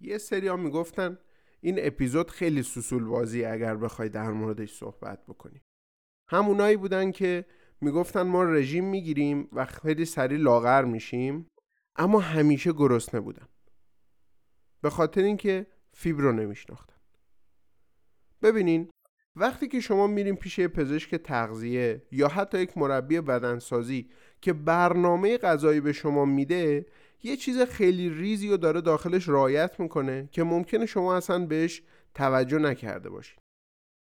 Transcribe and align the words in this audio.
یه 0.00 0.18
سری 0.18 0.48
ها 0.48 0.56
می‌گفتن 0.56 1.18
این 1.60 1.76
اپیزود 1.78 2.30
خیلی 2.30 2.62
سوسول 2.62 3.04
بازی 3.04 3.44
اگر 3.44 3.76
بخوای 3.76 4.08
در 4.08 4.30
موردش 4.30 4.74
صحبت 4.74 5.26
بکنی. 5.26 5.62
همونایی 6.28 6.76
بودن 6.76 7.10
که 7.10 7.46
می‌گفتن 7.80 8.22
ما 8.22 8.44
رژیم 8.44 8.84
می‌گیریم 8.84 9.48
و 9.52 9.64
خیلی 9.64 10.04
سریع 10.04 10.38
لاغر 10.38 10.84
میشیم 10.84 11.46
اما 11.96 12.20
همیشه 12.20 12.72
گرسنه 12.72 13.20
بودن. 13.20 13.48
به 14.80 14.90
خاطر 14.90 15.22
اینکه 15.22 15.66
فیبر 15.92 16.22
رو 16.22 16.32
نمیشناختن. 16.32 16.96
ببینین 18.42 18.90
وقتی 19.36 19.68
که 19.68 19.80
شما 19.80 20.06
میریم 20.06 20.36
پیش 20.36 20.60
پزشک 20.60 21.14
تغذیه 21.14 22.06
یا 22.12 22.28
حتی 22.28 22.60
یک 22.60 22.78
مربی 22.78 23.20
بدنسازی 23.20 24.10
که 24.40 24.52
برنامه 24.52 25.38
غذایی 25.38 25.80
به 25.80 25.92
شما 25.92 26.24
میده 26.24 26.86
یه 27.22 27.36
چیز 27.36 27.60
خیلی 27.60 28.10
ریزی 28.10 28.48
رو 28.48 28.56
داره 28.56 28.80
داخلش 28.80 29.28
رایت 29.28 29.80
می‌کنه 29.80 30.28
که 30.32 30.42
ممکنه 30.42 30.86
شما 30.86 31.16
اصلا 31.16 31.46
بهش 31.46 31.82
توجه 32.14 32.58
نکرده 32.58 33.10
باشید. 33.10 33.38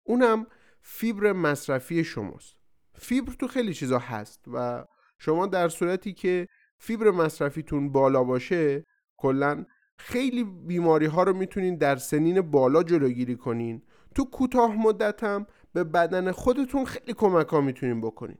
اونم 0.03 0.47
فیبر 0.81 1.31
مصرفی 1.31 2.03
شماست. 2.03 2.55
فیبر 2.95 3.33
تو 3.33 3.47
خیلی 3.47 3.73
چیزا 3.73 3.99
هست 3.99 4.43
و 4.53 4.85
شما 5.19 5.47
در 5.47 5.69
صورتی 5.69 6.13
که 6.13 6.47
فیبر 6.77 7.11
مصرفیتون 7.11 7.91
بالا 7.91 8.23
باشه 8.23 8.85
کلا 9.17 9.65
خیلی 9.97 10.43
بیماری 10.43 11.05
ها 11.05 11.23
رو 11.23 11.33
می‌تونین 11.33 11.77
در 11.77 11.95
سنین 11.95 12.41
بالا 12.41 12.83
جلوگیری 12.83 13.35
کنین. 13.35 13.81
تو 14.15 14.25
کوتاه 14.25 14.75
مدت 14.75 15.23
هم 15.23 15.45
به 15.73 15.83
بدن 15.83 16.31
خودتون 16.31 16.85
خیلی 16.85 17.13
کمک 17.13 17.47
ها 17.47 17.61
می‌تونین 17.61 18.01
بکنین. 18.01 18.37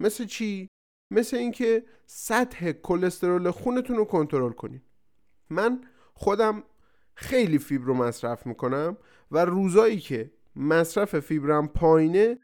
مثل 0.00 0.24
چی؟ 0.24 0.70
مثل 1.10 1.36
اینکه 1.36 1.84
سطح 2.06 2.72
کلسترول 2.72 3.50
خونتون 3.50 3.96
رو 3.96 4.04
کنترل 4.04 4.52
کنین 4.52 4.82
من 5.50 5.80
خودم 6.14 6.62
خیلی 7.14 7.58
فیبر 7.58 7.84
رو 7.84 7.94
مصرف 7.94 8.46
می‌کنم 8.46 8.96
و 9.30 9.44
روزایی 9.44 9.98
که 9.98 10.30
مصرف 10.56 11.20
فیبرم 11.20 11.68
پایینه 11.68 12.38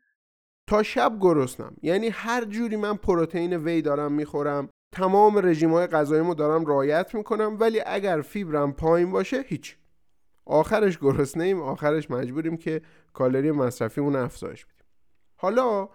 تا 0.67 0.83
شب 0.83 1.17
گرسنم. 1.21 1.77
یعنی 1.83 2.09
هر 2.09 2.45
جوری 2.45 2.77
من 2.77 2.97
پروتئین 2.97 3.57
وی 3.57 3.83
دارم 3.83 4.13
می‌خورم 4.13 4.69
تمام 4.93 5.47
رژیم 5.47 5.71
های 5.71 5.87
غذاییمو 5.87 6.35
دارم 6.35 6.65
رایت 6.65 7.15
می‌کنم 7.15 7.57
ولی 7.61 7.83
اگر 7.87 8.21
فیبرم 8.21 8.73
پایین 8.73 9.11
باشه 9.11 9.43
هیچ. 9.43 9.77
آخرش 10.45 10.99
گرسنه 10.99 11.45
ایم 11.45 11.63
آخرش 11.63 12.11
مجبوریم 12.11 12.57
که 12.57 12.83
کالری 13.13 13.51
مصرفیمون 13.51 14.17
افزایش 14.17 14.65
بدیم. 14.65 14.87
حالا 15.37 15.89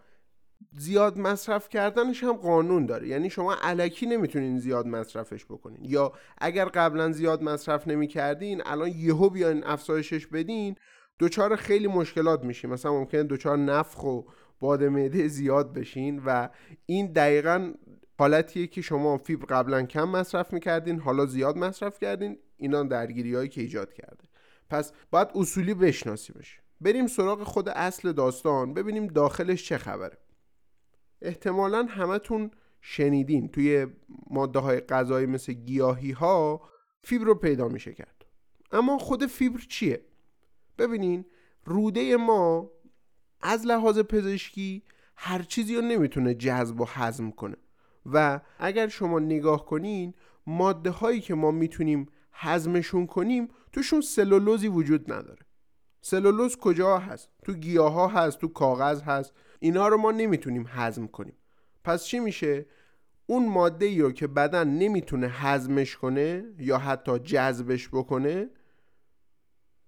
زیاد 0.77 1.17
مصرف 1.17 1.69
کردنش 1.69 2.23
هم 2.23 2.33
قانون 2.33 2.85
داره. 2.85 3.07
یعنی 3.07 3.29
شما 3.29 3.53
علکی 3.53 4.05
نمی‌تونین 4.05 4.59
زیاد 4.59 4.87
مصرفش 4.87 5.45
بکنین. 5.45 5.85
یا 5.85 6.13
اگر 6.37 6.65
قبلا 6.65 7.11
زیاد 7.11 7.43
مصرف 7.43 7.87
نمی‌کردین 7.87 8.61
الان 8.65 8.91
یهو 8.95 9.29
بیاین 9.29 9.63
افزایشش 9.63 10.27
بدین 10.27 10.75
دوچار 11.19 11.55
خیلی 11.55 11.87
مشکلات 11.87 12.43
میشین. 12.43 12.69
مثلا 12.69 12.91
ممکنه 12.91 13.23
دوچار 13.23 13.57
نفخ 13.57 14.03
و 14.03 14.21
باد 14.59 14.83
معده 14.83 15.27
زیاد 15.27 15.73
بشین 15.73 16.21
و 16.25 16.49
این 16.85 17.11
دقیقا 17.11 17.73
حالتیه 18.19 18.67
که 18.67 18.81
شما 18.81 19.17
فیبر 19.17 19.45
قبلا 19.45 19.83
کم 19.83 20.09
مصرف 20.09 20.53
می‌کردین 20.53 20.99
حالا 20.99 21.25
زیاد 21.25 21.57
مصرف 21.57 21.99
کردین. 21.99 22.37
اینا 22.57 22.83
درگیری 22.83 23.35
هایی 23.35 23.49
که 23.49 23.61
ایجاد 23.61 23.93
کرده. 23.93 24.23
پس 24.69 24.91
باید 25.11 25.27
اصولی 25.35 25.73
بشناسیمش. 25.73 26.59
بریم 26.81 27.07
سراغ 27.07 27.43
خود 27.43 27.69
اصل 27.69 28.11
داستان 28.11 28.73
ببینیم 28.73 29.07
داخلش 29.07 29.65
چه 29.65 29.77
خبره. 29.77 30.17
احتمالا 31.21 31.85
همتون 31.89 32.51
شنیدین. 32.81 33.49
توی 33.49 33.87
ماده 34.29 34.59
های 34.59 34.79
غذایی 34.79 35.25
مثل 35.25 35.53
گیاهی 35.53 36.11
ها 36.11 36.61
فیبر 37.03 37.25
رو 37.25 37.35
پیدا 37.35 37.67
میشه 37.67 37.93
کرد. 37.93 38.25
اما 38.71 38.97
خود 38.97 39.25
فیبر 39.25 39.59
چیه؟ 39.69 40.05
ببینین 40.77 41.25
روده 41.65 42.17
ما 42.17 42.71
از 43.41 43.65
لحاظ 43.65 43.99
پزشکی 43.99 44.83
هر 45.15 45.41
چیزی 45.41 45.75
رو 45.75 45.81
نمی‌تونه 45.81 46.33
جذب 46.33 46.81
و 46.81 46.85
هضم 46.87 47.31
کنه. 47.31 47.55
و 48.05 48.39
اگر 48.59 48.87
شما 48.87 49.19
نگاه 49.19 49.65
کنین 49.65 50.13
ماده 50.47 50.89
هایی 50.89 51.21
که 51.21 51.35
ما 51.35 51.51
می‌تونیم 51.51 52.05
هضمشون 52.31 53.07
کنیم 53.07 53.47
توشون 53.71 54.01
سلولوزی 54.01 54.67
وجود 54.67 55.11
نداره. 55.11 55.46
سلولوز 56.09 56.57
کجا 56.57 56.97
هست؟ 56.97 57.29
تو 57.43 57.53
گیاه 57.53 57.93
ها 57.93 58.07
هست 58.07 58.39
تو 58.39 58.47
کاغذ 58.47 59.01
هست. 59.01 59.33
اینا 59.59 59.87
رو 59.87 59.97
ما 59.97 60.11
نمی‌تونیم 60.11 60.65
هضم 60.69 61.07
کنیم. 61.07 61.37
پس 61.83 62.05
چی 62.05 62.19
میشه؟ 62.19 62.65
اون 63.25 63.49
ماده 63.49 63.85
ای 63.85 64.01
رو 64.01 64.11
که 64.11 64.27
بدن 64.27 64.67
نمی‌تونه 64.67 65.27
هضمش 65.27 65.97
کنه 65.97 66.45
یا 66.59 66.77
حتی 66.77 67.19
جذبش 67.19 67.89
بکنه 67.89 68.49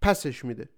پسش 0.02 0.46
میده. 0.46 0.69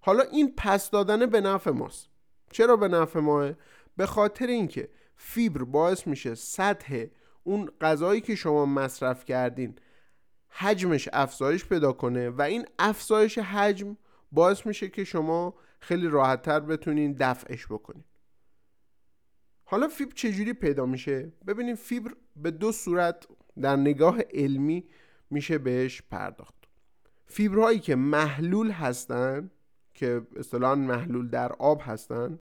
حالا 0.00 0.22
این 0.22 0.54
پس 0.56 0.90
دادن 0.90 1.26
به 1.26 1.40
نفع 1.40 1.70
ماست. 1.70 2.08
چرا 2.50 2.76
به 2.76 2.88
نفع 2.88 3.20
ماه؟ 3.20 3.52
به 3.96 4.06
خاطر 4.06 4.46
اینکه 4.46 4.88
فیبر 5.16 5.64
باعث 5.64 6.06
میشه 6.06 6.34
سطح 6.34 7.04
اون 7.44 7.70
غذایی 7.80 8.20
که 8.20 8.34
شما 8.34 8.66
مصرف 8.66 9.24
کردین 9.24 9.78
حجمش 10.48 11.08
افزایش 11.12 11.64
پیدا 11.64 11.92
کنه 11.92 12.30
و 12.30 12.42
این 12.42 12.66
افزایش 12.78 13.38
حجم 13.38 13.96
باعث 14.32 14.66
میشه 14.66 14.88
که 14.88 15.04
شما 15.04 15.54
خیلی 15.80 16.08
راحتتر 16.08 16.60
بتونین 16.60 17.16
دفعش 17.18 17.66
بکنین. 17.66 18.04
حالا 19.64 19.88
فیبر 19.88 20.12
چجوری 20.14 20.52
پیدا 20.52 20.86
میشه؟ 20.86 21.32
ببینیم 21.46 21.74
فیبر 21.74 22.14
به 22.36 22.50
دو 22.50 22.72
صورت 22.72 23.26
در 23.60 23.76
نگاه 23.76 24.20
علمی 24.34 24.84
میشه 25.30 25.58
بهش 25.58 26.02
پرداخت. 26.02 26.54
فیبرهایی 27.26 27.78
که 27.78 27.96
محلول 27.96 28.70
هستن 28.70 29.50
که 29.94 30.26
اصطلاحا 30.36 30.74
محلول 30.74 31.28
در 31.28 31.52
آب 31.52 31.82
هستن 31.84 32.38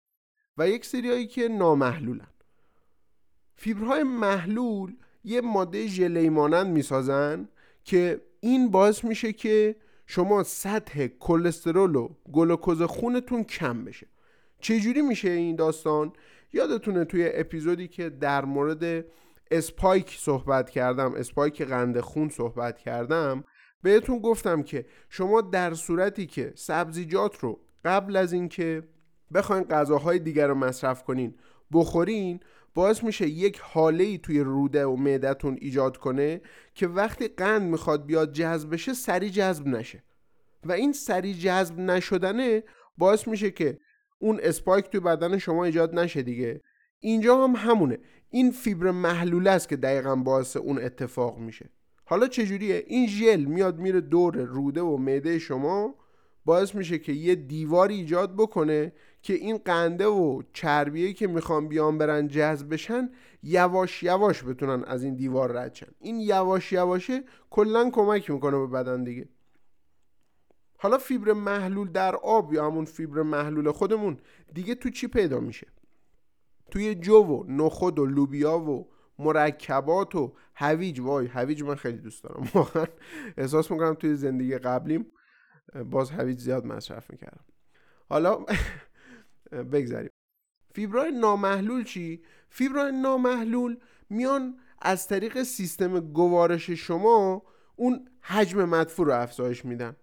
و 0.58 0.69
یک 0.69 0.84
سریایی 0.84 1.26
که 1.26 1.48
نامحلولن. 1.48 2.32
فیبرهای 3.56 4.02
محلول 4.02 4.96
یه 5.24 5.40
ماده 5.40 5.86
ژله 5.86 6.30
مانند 6.30 6.66
می‌سازن 6.66 7.48
که 7.84 8.20
این 8.40 8.70
باعث 8.70 9.04
میشه 9.04 9.32
که 9.32 9.76
شما 10.10 10.43
سطح 10.43 11.06
کلسترول 11.06 11.97
و 11.97 12.09
گلوکوز 12.32 12.82
خونتون 12.82 13.44
کم 13.44 13.84
بشه. 13.84 14.06
چجوری 14.60 15.03
میشه 15.03 15.31
این 15.31 15.56
داستان؟ 15.56 16.12
یادتونه 16.53 17.04
توی 17.04 17.31
اپیزودی 17.34 17.88
که 17.88 18.10
در 18.10 18.44
مورد 18.44 19.04
spike 19.50 20.16
صحبت 20.19 20.70
کردم 20.70 21.15
spike 21.14 21.62
قند 21.62 22.00
خون 22.00 22.28
صحبت 22.28 22.78
کردم 22.78 23.44
بهتون 23.82 24.19
گفتم 24.19 24.62
که 24.62 24.87
شما 25.09 25.41
در 25.41 25.75
صورتی 25.75 26.26
که 26.26 26.53
سبزیجات 26.56 27.38
رو 27.38 27.60
قبل 27.84 28.16
از 28.16 28.32
اینکه 28.32 28.82
بخواین 29.34 29.65
غذاهای 29.65 30.19
دیگر 30.19 30.47
رو 30.47 30.54
مصرف 30.54 31.03
کنین 31.03 31.34
بخورین 31.72 32.41
باعث 32.75 33.04
میشه 33.04 33.28
یک 33.28 33.58
حاله 33.58 34.04
ای 34.04 34.19
توی 34.19 34.41
روده 34.41 34.86
و 34.86 34.97
معدتون 34.97 35.58
ایجاد 35.60 35.97
کنه 35.97 36.41
که 36.75 36.86
وقتی 36.86 37.28
قند 37.28 37.62
می‌خواد 37.62 38.06
بیاد 38.06 38.32
جذب 38.32 38.72
بشه 38.72 38.94
سری 38.94 39.31
جذب 39.31 39.66
نشه. 39.66 40.03
و 40.64 40.72
این 40.72 40.92
سری 40.92 41.34
جذب 41.34 41.78
نشدنه 41.78 42.62
باعث 42.98 43.28
میشه 43.28 43.50
که 43.50 43.78
اون 44.19 44.41
اسپایک 44.42 44.84
توی 44.84 45.00
بدن 45.00 45.38
شما 45.38 45.64
ایجاد 45.64 45.98
نشه 45.98 46.22
دیگه. 46.22 46.60
اینجا 47.00 47.44
هم 47.44 47.56
همونه. 47.56 47.98
این 48.31 48.50
فیبر 48.50 48.91
محلوله 48.91 49.50
است 49.50 49.69
که 49.69 49.76
دقیقا 49.76 50.16
باعث 50.16 50.56
اون 50.56 50.78
اتفاق 50.78 51.38
میشه. 51.38 51.70
حالا 52.04 52.26
چجوریه؟ 52.26 52.84
این 52.87 53.06
ژل 53.06 53.44
میاد 53.44 53.78
میره 53.78 54.00
دور 54.00 54.37
روده 54.37 54.81
و 54.81 54.97
معده 54.97 55.38
شما 55.38 55.94
باعث 56.44 56.75
میشه 56.75 56.98
که 56.98 57.12
یه 57.12 57.34
دیواری 57.34 57.94
ایجاد 57.94 58.37
بکنه 58.37 58.92
که 59.22 59.32
این 59.32 59.58
قنده 59.58 60.06
و 60.06 60.42
چربیه 60.53 61.12
که 61.12 61.26
می‌خوان 61.26 61.69
بیان 61.69 61.98
برن 61.98 62.28
جذب 62.28 62.72
بشن 62.72 63.10
یواش 63.42 64.03
یواش 64.03 64.44
بتونن 64.44 64.84
از 64.84 65.03
این 65.04 65.14
دیوار 65.14 65.53
رد 65.53 65.75
شن. 65.75 65.92
این 65.98 66.20
یواش 66.20 66.72
یواشه 66.72 67.25
کلا 67.50 67.91
کمک 67.91 68.31
می‌کنه 68.31 68.58
به 68.58 68.66
بدن 68.66 69.04
دیگه. 69.04 69.28
حالا 70.78 70.99
فیبر 70.99 71.32
محلول 71.32 71.88
در 71.93 72.17
آب 72.17 72.52
یا 72.52 72.67
همون 72.67 72.84
فیبر 72.84 73.22
محلول 73.22 73.72
خودمون 73.72 74.20
دیگه 74.55 74.75
تو 74.75 74.90
چی 74.90 75.06
پیدا 75.06 75.40
میشه؟ 75.40 75.67
توی 76.70 76.94
جو 76.94 77.14
و 77.14 77.44
نخود 77.49 77.99
و 77.99 78.06
لوبیا 78.06 78.58
و 78.58 78.88
مرکبات 79.19 80.14
و 80.14 80.32
هویج. 80.55 81.00
وای 81.00 81.26
هویج 81.26 81.62
من 81.62 81.75
خیلی 81.75 81.99
دوست 81.99 82.25
دارم. 82.25 82.49
واقعا 82.55 82.87
احساس 83.37 83.70
می‌کنم 83.70 83.94
توی 83.94 84.17
زندگی 84.17 84.58
قبلیم 84.58 85.06
باز 85.90 86.11
هویج 86.11 86.40
زیاد 86.40 86.67
مصرف 86.67 87.11
می‌کردم. 87.11 87.44
حالا 88.08 88.44
بگذاریم 89.50 90.11
فیبرای 90.75 91.11
نامحلول 91.11 91.85
چی؟ 91.85 92.23
فیبرای 92.49 92.93
نامحلول 92.93 93.76
میان 94.11 94.58
از 94.82 95.08
طریق 95.08 95.43
سیستم 95.43 96.00
گوارش 96.00 96.70
شما 96.70 97.43
اون 97.76 98.08
حجم 98.20 98.64
مدفوع 98.64 99.06
رو 99.06 99.12
افزایش 99.12 99.64
میدن 99.64 99.97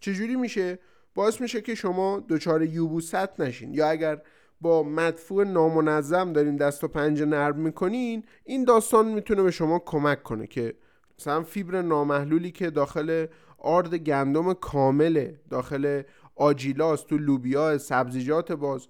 چجوری 0.00 0.36
میشه؟ 0.36 0.78
باعث 1.14 1.40
میشه 1.40 1.60
که 1.60 1.74
شما 1.74 2.24
دچار 2.28 2.62
یوبوست 2.62 3.40
نشین 3.40 3.74
یا 3.74 3.88
اگر 3.88 4.22
با 4.60 4.82
مدفوع 4.82 5.44
نامنظم 5.44 6.32
دارین 6.32 6.56
دست 6.56 6.84
و 6.84 6.88
پنجه 6.88 7.24
نرم 7.24 7.56
می‌کنین 7.56 8.24
این 8.44 8.64
داستان 8.64 9.08
می‌تونه 9.08 9.42
به 9.42 9.50
شما 9.50 9.78
کمک 9.78 10.22
کنه 10.22 10.46
که 10.46 10.74
مثلا 11.18 11.42
فیبر 11.42 11.82
نامحلولی 11.82 12.50
که 12.50 12.70
داخل 12.70 13.26
آرد 13.58 13.94
گندم 13.94 14.52
کامل 14.52 15.32
داخل 15.50 16.02
آجیلاس 16.38 17.02
تو 17.02 17.18
لوبیا 17.18 17.78
سبزیجات 17.78 18.52
باز 18.52 18.88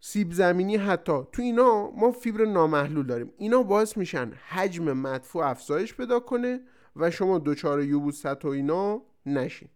سیب 0.00 0.32
زمینی 0.32 0.76
حتی. 0.76 1.18
تو 1.32 1.42
اینا 1.42 1.90
ما 1.90 2.12
فیبر 2.12 2.44
نامحلول 2.44 3.06
داریم. 3.06 3.32
اینا 3.38 3.62
باعث 3.62 3.96
میشن 3.96 4.32
حجم 4.48 4.92
مدفوع 4.92 5.46
افزایش 5.46 5.94
پیدا 5.94 6.20
کنه 6.20 6.60
و 6.96 7.10
شما 7.10 7.38
دچار 7.38 7.82
یوبوست 7.82 8.44
و 8.44 8.48
اینا 8.48 9.02
نشین. 9.26 9.68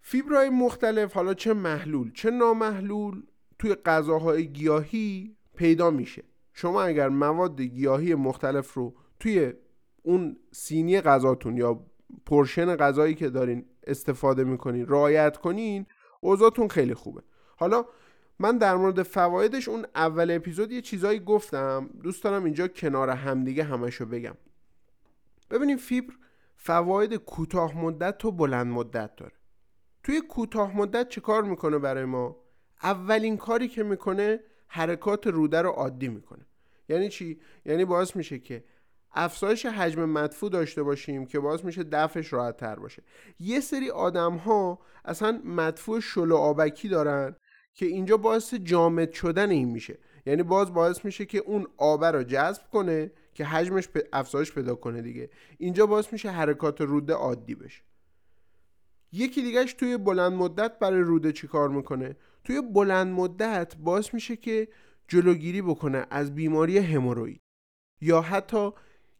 فیبرهای 0.00 0.50
مختلف 0.50 1.12
حالا 1.12 1.34
چه 1.34 1.54
محلول 1.54 2.12
چه 2.12 2.30
نامحلول 2.30 3.22
توی 3.58 3.74
غذاهای 3.74 4.48
گیاهی 4.48 5.36
پیدا 5.56 5.90
میشه. 5.90 6.24
شما 6.52 6.82
اگر 6.82 7.08
مواد 7.08 7.60
گیاهی 7.60 8.14
مختلف 8.14 8.74
رو 8.74 8.94
توی 9.20 9.52
اون 10.02 10.36
سینی 10.52 11.00
غذاتون 11.00 11.56
یا 11.56 11.86
پرشن 12.26 12.76
غذایی 12.76 13.14
که 13.14 13.30
دارین 13.30 13.64
استفاده 13.86 14.44
می‌کنین 14.44 14.86
رعایت 14.86 15.36
کنین 15.36 15.86
اوضاعتون 16.24 16.68
خیلی 16.68 16.94
خوبه. 16.94 17.22
حالا 17.56 17.84
من 18.38 18.58
در 18.58 18.76
مورد 18.76 19.02
فوایدش 19.02 19.68
اون 19.68 19.86
اول 19.94 20.30
اپیزود 20.30 20.72
یه 20.72 20.80
چیزایی 20.80 21.20
گفتم. 21.20 21.90
دوست 22.02 22.24
دارم 22.24 22.44
اینجا 22.44 22.68
کنار 22.68 23.10
همدیگه 23.10 23.64
همشو 23.64 24.06
بگم. 24.06 24.34
ببینیم 25.50 25.76
فیبر 25.76 26.14
فواید 26.56 27.14
کوتاه 27.14 27.78
مدت 27.78 28.24
و 28.24 28.32
بلند 28.32 28.66
مدت 28.66 29.16
داره. 29.16 29.32
توی 30.02 30.20
کوتاه 30.20 30.76
مدت 30.76 31.08
چه 31.08 31.20
کار 31.20 31.42
می‌کنه 31.42 31.78
برای 31.78 32.04
ما؟ 32.04 32.36
اولین 32.82 33.36
کاری 33.36 33.68
که 33.68 33.82
می‌کنه 33.82 34.40
حرکات 34.66 35.26
روده 35.26 35.62
رو 35.62 35.70
عادی 35.70 36.08
می‌کنه. 36.08 36.46
یعنی 36.88 37.08
چی؟ 37.08 37.40
یعنی 37.64 37.84
باعث 37.84 38.16
میشه 38.16 38.38
که 38.38 38.64
افزایش 39.14 39.66
حجم 39.66 40.04
مدفوع 40.04 40.50
داشته 40.50 40.82
باشیم 40.82 41.26
که 41.26 41.38
باعث 41.40 41.64
میشه 41.64 41.82
دفعش 41.82 42.32
راحت 42.32 42.56
تر 42.56 42.76
باشه. 42.76 43.02
یه 43.38 43.60
سری 43.60 43.90
آدم 43.90 44.36
ها 44.36 44.78
اصلا 45.04 45.40
مدفوع 45.44 46.00
شلو 46.00 46.36
آبکی 46.36 46.88
دارن 46.88 47.36
که 47.74 47.86
اینجا 47.86 48.16
باعث 48.16 48.54
جامد 48.54 49.12
شدن 49.12 49.50
این 49.50 49.68
میشه. 49.68 49.98
یعنی 50.26 50.42
باز 50.42 50.74
باعث 50.74 51.04
میشه 51.04 51.24
که 51.24 51.38
اون 51.38 51.66
آبه 51.76 52.10
رو 52.10 52.22
جذب 52.22 52.62
کنه 52.72 53.12
که 53.34 53.44
حجمش 53.44 53.88
افزایش 54.12 54.52
پیدا 54.52 54.74
کنه 54.74 55.02
دیگه. 55.02 55.30
اینجا 55.58 55.86
باعث 55.86 56.12
میشه 56.12 56.30
حرکات 56.30 56.80
روده 56.80 57.12
عادی 57.12 57.54
بشه. 57.54 57.82
یکی 59.12 59.42
دیگهش 59.42 59.72
توی 59.72 59.96
بلند 59.96 60.32
مدت 60.32 60.78
برای 60.78 61.00
روده 61.00 61.32
چی 61.32 61.46
کار 61.46 61.68
می‌کنه؟ 61.68 62.16
توی 62.44 62.60
بلند 62.60 63.12
مدت 63.12 63.76
باعث 63.76 64.14
میشه 64.14 64.36
که 64.36 64.68
جلوگیری 65.08 65.62
بکنه 65.62 66.06
از 66.10 66.34
بیماری 66.34 66.78
هموروید. 66.78 67.40
یا 68.00 68.20
حتی 68.20 68.70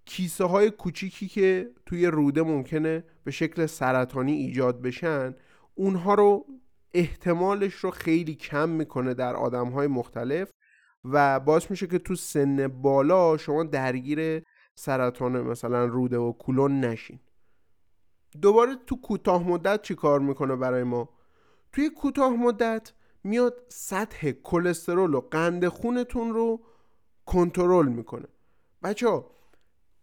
کیسه 0.04 0.44
های 0.44 0.70
کوچیکی 0.70 1.28
که 1.28 1.70
توی 1.86 2.06
روده 2.06 2.42
ممکنه 2.42 3.04
به 3.24 3.30
شکل 3.30 3.66
سرطانی 3.66 4.32
ایجاد 4.32 4.82
بشن 4.82 5.34
اونها 5.74 6.14
رو 6.14 6.46
احتمالش 6.94 7.74
رو 7.74 7.90
خیلی 7.90 8.34
کم 8.34 8.68
می‌کنه 8.68 9.14
در 9.14 9.36
آدم 9.36 9.68
های 9.68 9.86
مختلف 9.86 10.50
و 11.04 11.40
باعث 11.40 11.70
میشه 11.70 11.86
که 11.86 11.98
تو 11.98 12.14
سن 12.14 12.68
بالا 12.68 13.36
شما 13.36 13.64
درگیر 13.64 14.42
سرطان 14.74 15.40
مثلا 15.40 15.84
روده 15.84 16.18
و 16.18 16.32
کولون 16.32 16.80
نشین. 16.80 17.20
دوباره 18.40 18.76
تو 18.86 19.00
کوتاه 19.00 19.48
مدت 19.48 19.82
چی 19.82 19.94
کار 19.94 20.20
می‌کنه 20.20 20.56
برای 20.56 20.82
ما؟ 20.82 21.08
توی 21.72 21.90
کوتاه 21.90 22.32
مدت 22.32 22.92
میاد 23.24 23.54
سطح 23.68 24.30
کلسترول 24.30 25.14
و 25.14 25.20
قند 25.20 25.68
خونتون 25.68 26.34
رو 26.34 26.60
کنترل 27.26 27.88
می‌کنه. 27.88 28.28
بچه 28.82 29.08
ها 29.08 29.30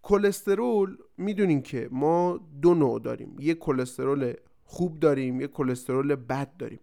کلسترول 0.01 0.97
می‌دونین 1.17 1.61
که 1.61 1.89
ما 1.91 2.49
دو 2.61 2.73
نوع 2.73 2.99
داریم. 2.99 3.35
یه 3.39 3.53
کلسترول 3.53 4.33
خوب 4.63 4.99
داریم 4.99 5.41
یه 5.41 5.47
کلسترول 5.47 6.15
بد 6.15 6.57
داریم. 6.57 6.79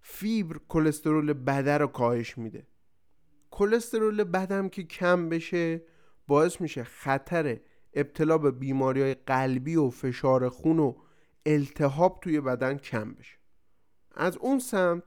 فیبر 0.00 0.56
کلسترول 0.68 1.32
بده 1.32 1.78
رو 1.78 1.86
کاهش 1.86 2.38
میده. 2.38 2.66
کلسترول 3.50 4.24
بدم 4.24 4.68
که 4.68 4.82
کم 4.82 5.28
بشه 5.28 5.82
باعث 6.26 6.60
میشه 6.60 6.84
خطر 6.84 7.60
ابتلا 7.94 8.38
به 8.38 8.50
بیماری 8.50 9.02
های 9.02 9.14
قلبی 9.14 9.76
و 9.76 9.90
فشار 9.90 10.48
خون 10.48 10.78
و 10.78 10.94
التهاب 11.46 12.18
توی 12.22 12.40
بدن 12.40 12.76
کم 12.76 13.14
بشه. 13.14 13.36
از 14.14 14.36
اون 14.36 14.58
سمت 14.58 15.02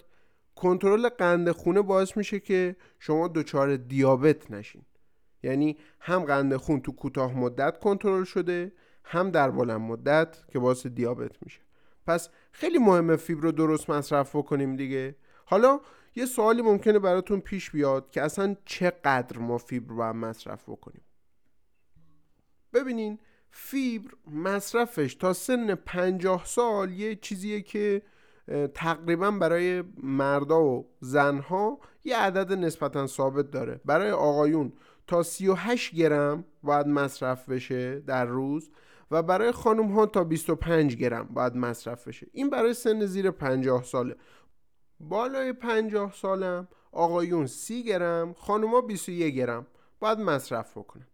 کنترل 0.56 1.09
قند 1.09 1.51
خونه 1.51 1.81
باعث 1.81 2.18
میشه 2.18 2.39
که 2.39 2.75
شما 3.00 3.27
دچار 3.27 3.77
دیابت 3.77 4.51
نشین. 4.51 4.81
یعنی 5.45 5.77
هم 6.00 6.19
قند 6.19 6.56
خون 6.56 6.81
تو 6.81 6.92
کوتاه 6.92 7.38
مدت 7.38 7.80
کنترل 7.80 8.24
شده 8.24 8.71
هم 9.03 9.31
در 9.31 9.51
بلند 9.51 9.81
مدت 9.81 10.38
که 10.51 10.59
باعث 10.59 10.88
دیابت 10.88 11.31
میشه. 11.42 11.62
پس 12.07 12.30
خیلی 12.51 12.77
مهمه 12.77 13.15
فیبر 13.15 13.42
رو 13.42 13.51
درست 13.51 13.89
مصرف 13.89 14.36
بکنیم 14.36 14.75
دیگه. 14.75 15.15
حالا 15.45 15.80
یه 16.15 16.25
سوالی 16.25 16.62
ممکنه 16.62 17.00
براتون 17.00 17.39
پیش 17.39 17.71
بیاد 17.71 18.09
که 18.09 18.21
اصلا 18.21 18.56
چقدر 18.65 19.38
ما 19.38 19.57
فیبر 19.57 19.94
باید 19.94 20.15
مصرف 20.15 20.69
بکنیم. 20.69 21.01
ببینین 22.74 23.19
فیبر 23.51 24.12
مصرفش 24.31 25.15
تا 25.15 25.33
سن 25.33 25.75
50 25.75 26.45
سال 26.45 26.91
یه 26.91 27.15
چیزیه 27.15 27.62
که 27.62 28.01
تقریبا 28.74 29.31
برای 29.31 29.83
مردا 30.03 30.63
و 30.63 30.88
زنها 31.00 31.80
یه 32.03 32.18
عدد 32.18 32.53
نسبتا 32.53 33.07
ثابت 33.07 33.51
داره. 33.51 33.81
برای 33.86 34.12
آقایون 34.12 34.74
تا 35.07 35.24
38 35.24 35.96
گرم 35.96 36.46
باید 36.63 36.88
مصرف 36.88 37.50
بشه 37.50 38.00
در 38.00 38.25
روز 38.25 38.69
و 39.12 39.24
برای 39.24 39.52
خانم 39.52 39.92
ها 39.92 40.06
تا 40.06 40.24
25 40.24 40.96
گرم 40.96 41.28
باید 41.34 41.56
مصرف 41.56 42.07
بشه. 42.07 42.28
این 42.31 42.50
برای 42.50 42.74
سن 42.74 43.06
زیر 43.06 43.31
50 43.31 43.84
ساله. 43.84 44.16
بالای 45.00 45.54
50 45.54 46.13
سالم 46.13 46.68
آقایون 46.92 47.48
30 47.48 47.84
گرم 47.84 48.34
خانوما 48.34 48.81
21 48.81 49.36
گرم 49.36 49.68
باید 50.00 50.19
مصرف 50.19 50.78
بکنن. 50.78 51.08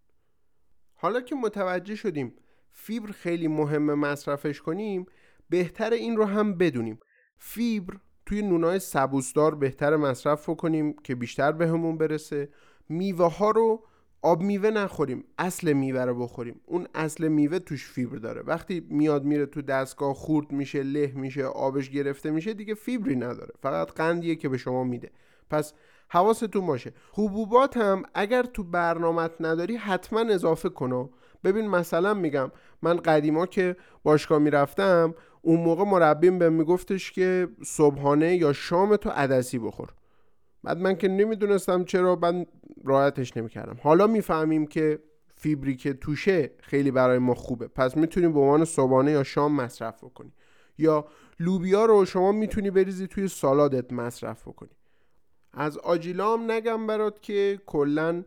حالا 0.96 1.22
که 1.22 1.36
متوجه 1.36 1.96
شدیم 1.96 2.34
فیبر 2.72 3.12
خیلی 3.12 3.48
مهمه 3.48 3.94
مصرفش 3.94 4.62
کنیم 4.62 5.06
بهتر 5.50 5.94
این 5.94 6.18
رو 6.18 6.26
هم 6.26 6.58
بدونیم. 6.58 7.00
فیبر 7.38 7.98
توی 8.26 8.42
نونای 8.42 8.80
سبوسدار 8.80 9.56
بهتر 9.56 9.96
مصرف 9.96 10.50
کنیم 10.50 10.94
که 10.94 11.16
بیشتر 11.16 11.52
بهمون 11.52 11.98
به 11.98 12.08
برسه. 12.08 12.50
میوه 12.92 13.38
ها 13.38 13.52
رو 13.52 13.84
آب 14.22 14.42
میوه 14.42 14.70
نخوریم 14.70 15.24
اصل 15.38 15.74
میوه 15.74 16.02
رو 16.02 16.16
بخوریم. 16.20 16.62
اون 16.66 16.88
اصل 16.96 17.28
میوه 17.28 17.60
توش 17.60 17.86
فیبر 17.86 18.18
داره. 18.18 18.42
وقتی 18.42 18.88
میاد 18.90 19.24
میره 19.24 19.46
تو 19.46 19.62
دستگاه 19.62 20.14
خورد 20.14 20.52
میشه 20.52 20.84
له 20.84 21.12
میشه 21.16 21.44
آبش 21.44 21.90
گرفته 21.90 22.32
میشه 22.32 22.54
دیگه 22.54 22.74
فیبری 22.74 23.16
نداره. 23.16 23.54
فقط 23.62 23.92
قندیه 23.92 24.36
که 24.36 24.50
به 24.50 24.58
شما 24.58 24.84
میده. 24.84 25.12
پس 25.50 25.74
حواستون 26.10 26.68
باشه. 26.68 26.94
حبوبات 27.14 27.78
هم 27.78 28.04
اگر 28.14 28.44
تو 28.44 28.64
برنامت 28.64 29.32
نداری 29.40 29.76
حتما 29.76 30.20
اضافه 30.20 30.70
کنو. 30.70 31.10
ببین 31.44 31.68
مثلا 31.68 32.14
میگم 32.14 32.52
من 32.82 32.98
قدیما 32.98 33.46
که 33.46 33.76
باشگاه 34.04 34.40
می‌رفتم 34.40 35.16
اون 35.42 35.60
موقع 35.60 35.84
مربیم 35.84 36.40
به 36.40 36.50
میگفتش 36.50 37.12
که 37.12 37.48
صبحانه 37.64 38.36
یا 38.36 38.54
شام 38.54 38.96
تو 38.96 39.10
عدسی 39.10 39.60
بخور. 39.60 39.90
بعد 40.64 40.78
من 40.78 40.96
که 40.96 41.08
نمی‌دونستم 41.08 41.84
چرا 41.84 42.16
من 42.16 42.46
راحتش 42.84 43.38
نمی‌کردم. 43.38 43.78
حالا 43.84 44.08
می‌فهمیم 44.08 44.68
که 44.68 45.00
فیبری 45.36 45.76
که 45.76 45.94
توشه 45.94 46.52
خیلی 46.62 46.92
برای 46.92 47.18
ما 47.18 47.34
خوبه. 47.34 47.68
پس 47.68 47.98
می‌تونیم 47.98 48.34
به 48.34 48.40
عنوان 48.40 48.66
صبحانه 48.66 49.12
یا 49.12 49.24
شام 49.24 49.56
مصرف 49.56 50.04
بکنی 50.04 50.34
یا 50.78 51.06
لوبیا 51.40 51.86
رو 51.86 52.06
شما 52.06 52.32
می‌تونی 52.32 52.72
بریزی 52.72 53.08
توی 53.08 53.28
سالادت 53.28 53.94
مصرف 53.94 54.48
بکنی. 54.48 54.70
از 55.54 55.78
آجیلام 55.78 56.52
نگم 56.52 56.88
برات 56.88 57.22
که 57.22 57.60
کلا 57.66 58.24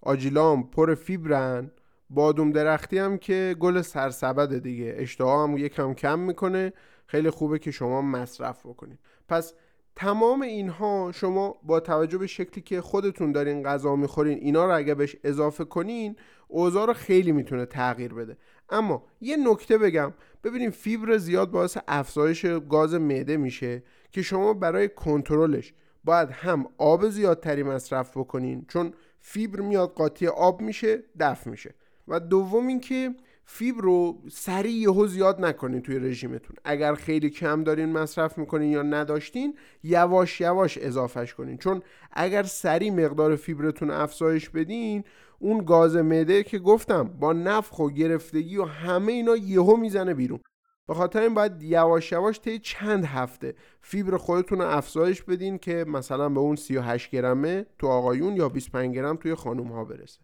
آجیلام 0.00 0.70
پر 0.70 0.94
فیبرن. 0.94 1.70
بادوم 2.10 2.52
درختی 2.52 2.98
هم 2.98 3.18
که 3.18 3.56
گل 3.60 3.82
سرسبده 3.82 4.58
دیگه. 4.58 4.94
اشتها 4.96 5.44
هم 5.44 5.58
یکم 5.58 5.94
کم 5.94 6.18
می‌کنه. 6.18 6.72
خیلی 7.06 7.30
خوبه 7.30 7.58
که 7.58 7.70
شما 7.70 8.02
مصرف 8.02 8.66
بکنید. 8.66 8.98
پس 9.28 9.54
تمام 9.96 10.42
اینها 10.42 11.12
شما 11.14 11.54
با 11.62 11.80
توجه 11.80 12.18
به 12.18 12.26
شکلی 12.26 12.62
که 12.62 12.80
خودتون 12.80 13.32
دارین 13.32 13.62
غذا 13.62 13.96
می‌خورین 13.96 14.38
اینا 14.38 14.66
رو 14.66 14.76
اگه 14.76 14.94
بهش 14.94 15.16
اضافه 15.24 15.64
کنین 15.64 16.16
اوضاع 16.48 16.86
رو 16.86 16.92
خیلی 16.92 17.32
می‌تونه 17.32 17.66
تغییر 17.66 18.14
بده. 18.14 18.36
اما 18.70 19.04
یه 19.20 19.36
نکته 19.36 19.78
بگم. 19.78 20.12
ببینیم 20.44 20.70
فیبر 20.70 21.16
زیاد 21.16 21.50
باعث 21.50 21.78
افزایش 21.88 22.46
گاز 22.46 22.94
معده 22.94 23.36
میشه 23.36 23.82
که 24.10 24.22
شما 24.22 24.54
برای 24.54 24.88
کنترلش 24.88 25.74
باید 26.04 26.30
هم 26.30 26.66
آب 26.78 27.08
زیادتری 27.08 27.62
مصرف 27.62 28.16
بکنین 28.16 28.64
چون 28.68 28.94
فیبر 29.20 29.60
میاد 29.60 29.92
قاطی 29.94 30.26
آب 30.26 30.60
میشه 30.60 31.02
دفع 31.20 31.50
میشه. 31.50 31.74
و 32.08 32.20
دوم 32.20 32.66
اینکه 32.66 33.14
فیبر 33.54 33.80
رو 33.82 34.22
سریع 34.30 34.72
یهو 34.72 35.06
زیاد 35.06 35.44
نکنین 35.44 35.82
توی 35.82 35.98
رژیمتون. 35.98 36.56
اگر 36.64 36.94
خیلی 36.94 37.30
کم 37.30 37.64
دارین 37.64 37.92
مصرف 37.92 38.38
می‌کنین 38.38 38.70
یا 38.70 38.82
نداشتین 38.82 39.54
یواش 39.82 40.40
یواش 40.40 40.78
اضافهش 40.78 41.34
کنین. 41.34 41.58
چون 41.58 41.82
اگر 42.12 42.42
سریع 42.42 42.90
مقدار 42.90 43.36
فیبرتون 43.36 43.90
افزایش 43.90 44.48
بدین 44.48 45.04
اون 45.38 45.64
گاز 45.64 45.96
معده 45.96 46.42
که 46.42 46.58
گفتم 46.58 47.04
با 47.04 47.32
نفخ 47.32 47.78
و 47.78 47.90
گرفتگی 47.90 48.56
و 48.56 48.64
همه 48.64 49.12
اینا 49.12 49.36
یهو 49.36 49.76
می‌زنه 49.76 50.14
بیرون. 50.14 50.40
به 50.88 50.94
خاطر 50.94 51.20
این 51.20 51.34
باید 51.34 51.62
یواش 51.62 52.12
یواش 52.12 52.40
طی 52.40 52.58
چند 52.58 53.04
هفته 53.04 53.54
فیبر 53.80 54.16
خودتون 54.16 54.58
رو 54.58 54.68
افزایش 54.68 55.22
بدین 55.22 55.58
که 55.58 55.84
مثلا 55.88 56.28
به 56.28 56.40
اون 56.40 56.56
38 56.56 57.10
گرمه 57.10 57.66
تو 57.78 57.86
آقایون 57.86 58.36
یا 58.36 58.48
25 58.48 58.94
گرم 58.94 59.16
توی 59.16 59.34
خانوم 59.34 59.72
ها 59.72 59.84
برسه. 59.84 60.20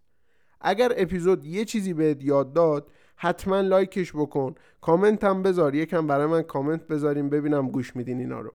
اگر 0.60 0.92
اپیزود 0.96 1.46
یه 1.46 1.64
چیزی 1.64 1.92
بهت 1.92 2.24
یاد 2.24 2.52
داد 2.52 2.90
حتما 3.18 3.60
لایکش 3.60 4.12
بکن. 4.12 4.54
کامنت 4.80 5.24
هم 5.24 5.42
بذار. 5.42 5.74
یکم 5.74 6.06
برای 6.06 6.26
من 6.26 6.42
کامنت 6.42 6.86
بذاریم 6.86 7.28
ببینم 7.28 7.68
گوش 7.68 7.96
میدین 7.96 8.18
اینا 8.18 8.40
رو. 8.40 8.52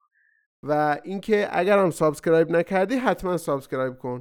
و 0.62 0.98
اینکه 1.04 1.48
اگر 1.52 1.78
هم 1.78 1.90
subscribe 1.90 2.50
نکردی 2.50 2.94
حتما 2.94 3.36
subscribe 3.36 3.98
کن. 3.98 4.18